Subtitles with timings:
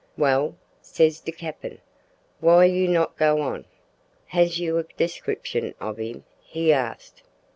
[0.17, 1.79] "`Well,' ses de cappin,
[2.41, 3.65] `why you not go on?'
[4.33, 7.21] "`Has you a description of him?' he asked.